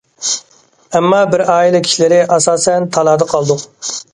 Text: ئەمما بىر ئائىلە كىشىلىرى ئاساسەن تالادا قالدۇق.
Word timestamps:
ئەمما 0.99 1.19
بىر 1.35 1.43
ئائىلە 1.55 1.81
كىشىلىرى 1.89 2.19
ئاساسەن 2.37 2.89
تالادا 2.97 3.29
قالدۇق. 3.35 3.67